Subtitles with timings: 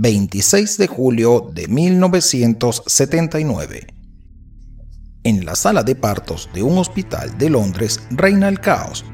[0.00, 3.88] 26 de julio de 1979.
[5.24, 9.04] En la sala de partos de un hospital de Londres reina el caos,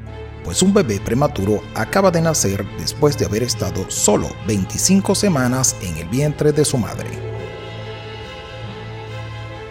[0.44, 5.96] pues un bebé prematuro acaba de nacer después de haber estado solo 25 semanas en
[5.96, 7.08] el vientre de su madre.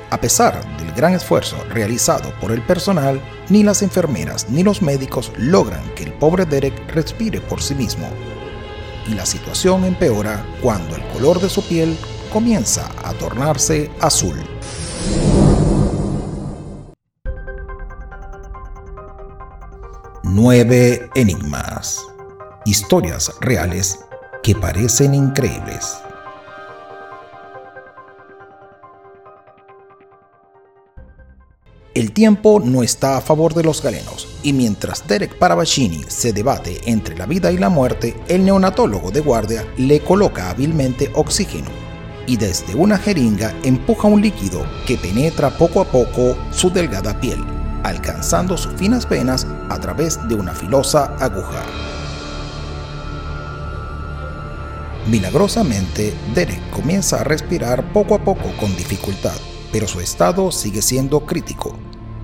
[0.09, 5.31] A pesar del gran esfuerzo realizado por el personal, ni las enfermeras ni los médicos
[5.37, 8.09] logran que el pobre Derek respire por sí mismo.
[9.07, 11.97] Y la situación empeora cuando el color de su piel
[12.31, 14.35] comienza a tornarse azul.
[20.23, 22.01] Nueve enigmas.
[22.65, 23.99] Historias reales
[24.41, 26.02] que parecen increíbles.
[32.03, 36.81] El tiempo no está a favor de los galenos, y mientras Derek Paravacini se debate
[36.83, 41.69] entre la vida y la muerte, el neonatólogo de guardia le coloca hábilmente oxígeno.
[42.27, 47.41] Y desde una jeringa empuja un líquido que penetra poco a poco su delgada piel
[47.83, 51.63] alcanzando sus finas venas a través de una filosa aguja.
[55.07, 59.37] Milagrosamente, Derek comienza a respirar poco a poco con dificultad,
[59.71, 61.77] pero su estado sigue siendo crítico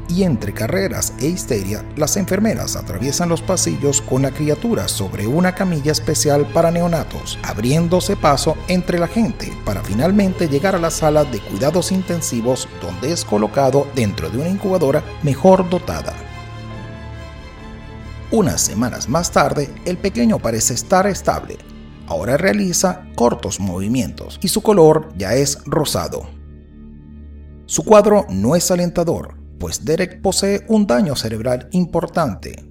[0.09, 5.55] y entre carreras e histeria, las enfermeras atraviesan los pasillos con la criatura sobre una
[5.55, 11.23] camilla especial para neonatos, abriéndose paso entre la gente para finalmente llegar a la sala
[11.23, 16.13] de cuidados intensivos donde es colocado dentro de una incubadora mejor dotada.
[18.31, 21.57] Unas semanas más tarde, el pequeño parece estar estable.
[22.07, 26.29] Ahora realiza cortos movimientos y su color ya es rosado.
[27.65, 32.65] Su cuadro no es alentador, pues Derek posee un daño cerebral importante.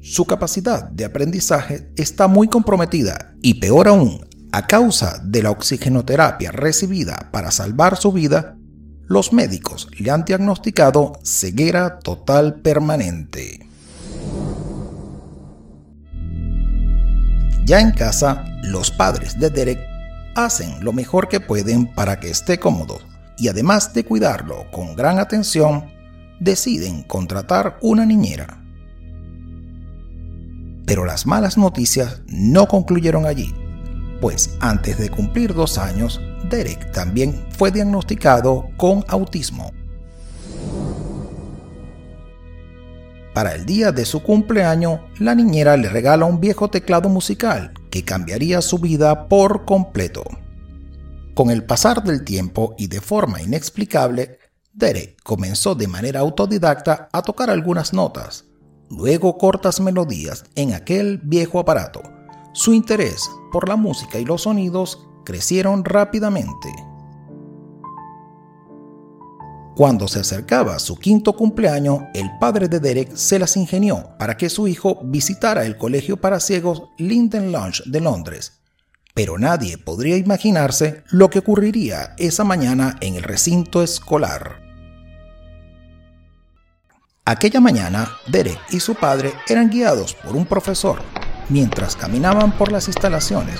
[0.00, 6.52] Su capacidad de aprendizaje está muy comprometida y peor aún, a causa de la oxigenoterapia
[6.52, 8.56] recibida para salvar su vida,
[9.06, 13.68] los médicos le han diagnosticado ceguera total permanente.
[17.66, 19.80] Ya en casa, los padres de Derek
[20.34, 22.98] hacen lo mejor que pueden para que esté cómodo
[23.38, 25.90] y además de cuidarlo con gran atención,
[26.40, 28.60] deciden contratar una niñera.
[30.86, 33.54] Pero las malas noticias no concluyeron allí,
[34.20, 39.72] pues antes de cumplir dos años, Derek también fue diagnosticado con autismo.
[43.34, 48.04] Para el día de su cumpleaños, la niñera le regala un viejo teclado musical que
[48.04, 50.22] cambiaría su vida por completo.
[51.34, 54.38] Con el pasar del tiempo y de forma inexplicable,
[54.74, 58.46] Derek comenzó de manera autodidacta a tocar algunas notas,
[58.90, 62.02] luego cortas melodías en aquel viejo aparato.
[62.52, 66.74] Su interés por la música y los sonidos crecieron rápidamente.
[69.76, 74.48] Cuando se acercaba su quinto cumpleaños, el padre de Derek se las ingenió para que
[74.48, 78.60] su hijo visitara el colegio para ciegos Linden Lounge de Londres.
[79.14, 84.63] Pero nadie podría imaginarse lo que ocurriría esa mañana en el recinto escolar.
[87.26, 90.98] Aquella mañana, Derek y su padre eran guiados por un profesor
[91.48, 93.58] mientras caminaban por las instalaciones,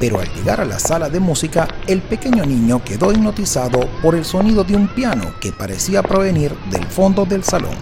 [0.00, 4.24] pero al llegar a la sala de música, el pequeño niño quedó hipnotizado por el
[4.24, 7.76] sonido de un piano que parecía provenir del fondo del salón.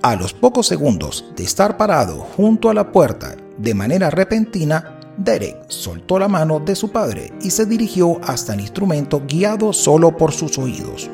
[0.00, 5.64] A los pocos segundos de estar parado junto a la puerta de manera repentina, Derek
[5.66, 10.30] soltó la mano de su padre y se dirigió hasta el instrumento guiado solo por
[10.30, 11.10] sus oídos.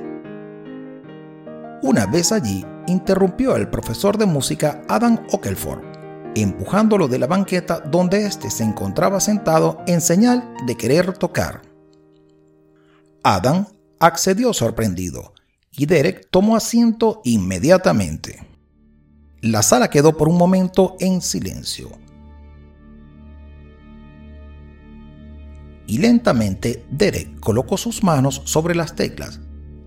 [1.83, 5.81] Una vez allí, interrumpió al profesor de música Adam Ockelford,
[6.35, 11.63] empujándolo de la banqueta donde éste se encontraba sentado en señal de querer tocar.
[13.23, 13.67] Adam
[14.01, 15.33] accedió sorprendido
[15.71, 18.47] y Derek tomó asiento inmediatamente.
[19.41, 22.04] La sala quedó por un momento en silencio
[25.87, 29.41] y lentamente Derek colocó sus manos sobre las teclas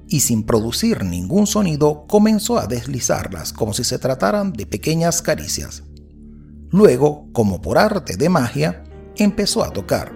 [0.08, 5.84] y sin producir ningún sonido comenzó a deslizarlas como si se trataran de pequeñas caricias.
[6.72, 8.84] Luego, como por arte de magia,
[9.18, 10.14] empezó a tocar.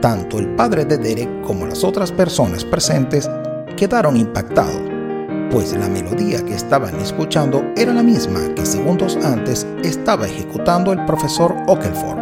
[0.00, 3.28] Tanto el padre de Derek como las otras personas presentes
[3.76, 4.97] quedaron impactados
[5.50, 11.04] pues la melodía que estaban escuchando era la misma que segundos antes estaba ejecutando el
[11.06, 12.18] profesor Ockelford.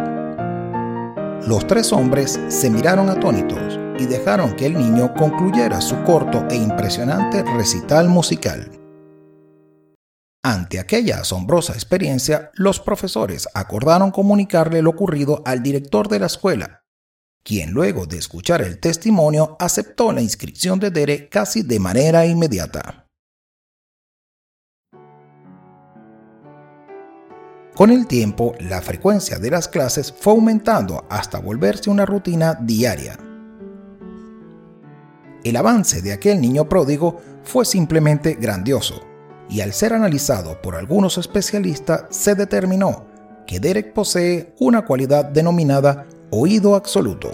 [1.45, 6.55] Los tres hombres se miraron atónitos y dejaron que el niño concluyera su corto e
[6.55, 8.71] impresionante recital musical.
[10.43, 16.83] Ante aquella asombrosa experiencia, los profesores acordaron comunicarle lo ocurrido al director de la escuela,
[17.43, 23.06] quien luego de escuchar el testimonio aceptó la inscripción de Derek casi de manera inmediata.
[27.77, 33.19] Con el tiempo, la frecuencia de las clases fue aumentando hasta volverse una rutina diaria.
[35.43, 39.03] El avance de aquel niño pródigo fue simplemente grandioso
[39.47, 43.05] y al ser analizado por algunos especialistas se determinó
[43.45, 47.29] que Derek posee una cualidad denominada oído absoluto.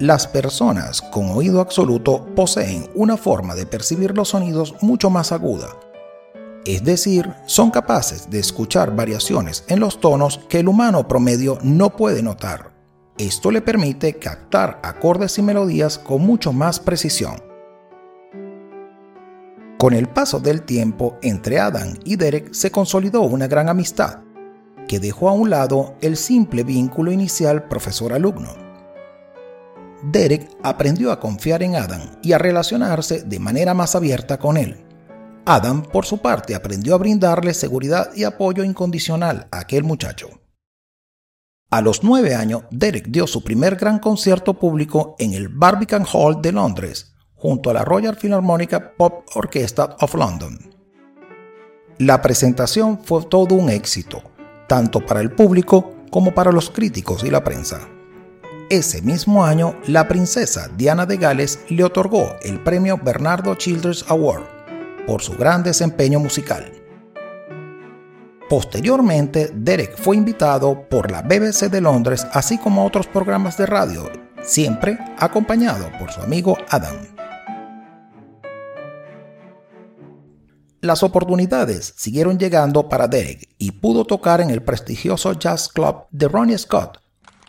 [0.00, 5.76] Las personas con oído absoluto poseen una forma de percibir los sonidos mucho más aguda.
[6.64, 11.90] Es decir, son capaces de escuchar variaciones en los tonos que el humano promedio no
[11.96, 12.72] puede notar.
[13.18, 17.34] Esto le permite captar acordes y melodías con mucho más precisión.
[19.76, 24.20] Con el paso del tiempo entre Adam y Derek se consolidó una gran amistad,
[24.88, 28.69] que dejó a un lado el simple vínculo inicial profesor-alumno.
[30.02, 34.84] Derek aprendió a confiar en Adam y a relacionarse de manera más abierta con él.
[35.44, 40.28] Adam, por su parte, aprendió a brindarle seguridad y apoyo incondicional a aquel muchacho.
[41.70, 46.42] A los nueve años, Derek dio su primer gran concierto público en el Barbican Hall
[46.42, 50.58] de Londres, junto a la Royal Philharmonic Pop Orchestra of London.
[51.98, 54.22] La presentación fue todo un éxito,
[54.66, 57.88] tanto para el público como para los críticos y la prensa.
[58.70, 64.44] Ese mismo año, la princesa Diana de Gales le otorgó el premio Bernardo Childers Award
[65.08, 66.70] por su gran desempeño musical.
[68.48, 74.08] Posteriormente, Derek fue invitado por la BBC de Londres, así como otros programas de radio,
[74.40, 76.94] siempre acompañado por su amigo Adam.
[80.80, 86.28] Las oportunidades siguieron llegando para Derek y pudo tocar en el prestigioso Jazz Club de
[86.28, 87.00] Ronnie Scott,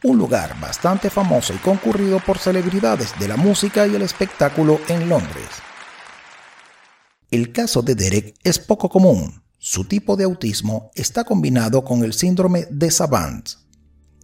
[0.04, 5.08] un lugar bastante famoso y concurrido por celebridades de la música y el espectáculo en
[5.08, 5.48] Londres.
[7.30, 12.14] El caso de Derek es poco común, su tipo de autismo está combinado con el
[12.14, 13.48] síndrome de Savant.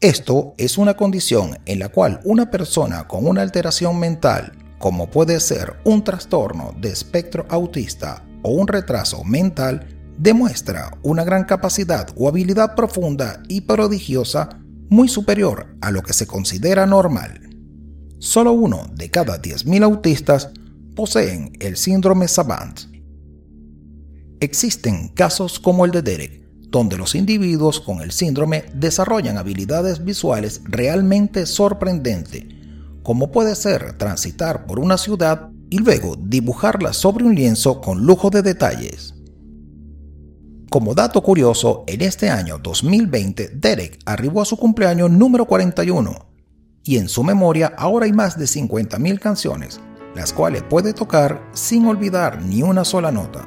[0.02, 5.40] Esto es una condición en la cual una persona con una alteración mental, como puede
[5.40, 9.88] ser un trastorno de espectro autista o un retraso mental,
[10.18, 14.60] demuestra una gran capacidad o habilidad profunda y prodigiosa
[14.90, 17.50] muy superior a lo que se considera normal.
[18.20, 20.50] Solo uno de cada 10.000 autistas
[20.96, 22.98] poseen el síndrome Savant
[24.40, 30.62] Existen casos como el de Derek, donde los individuos con el síndrome desarrollan habilidades visuales
[30.66, 32.44] realmente sorprendentes,
[33.02, 38.30] como puede ser transitar por una ciudad y luego dibujarla sobre un lienzo con lujo
[38.30, 39.16] de detalles.
[40.78, 46.28] Como dato curioso, en este año 2020 Derek arribó a su cumpleaños número 41
[46.84, 49.82] y en su memoria ahora hay más de 50.000 canciones,
[50.14, 53.44] las cuales puede tocar sin olvidar ni una sola nota.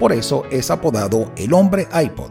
[0.00, 2.30] Por eso es apodado el hombre iPod.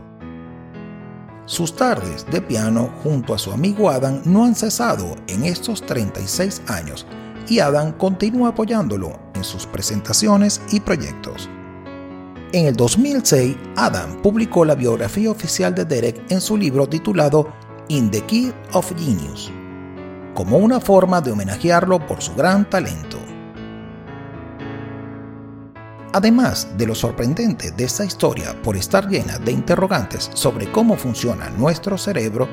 [1.45, 6.63] Sus tardes de piano junto a su amigo Adam no han cesado en estos 36
[6.65, 7.05] años
[7.47, 11.47] y Adam continúa apoyándolo en sus presentaciones y proyectos.
[12.51, 17.53] En el 2006, Adam publicó la biografía oficial de Derek en su libro titulado
[17.89, 19.51] In the Key of Genius,
[20.33, 23.19] como una forma de homenajearlo por su gran talento.
[26.11, 31.51] Además de lo sorprendente de esta historia por estar llena de interrogantes sobre cómo funciona
[31.51, 32.47] nuestro cerebro,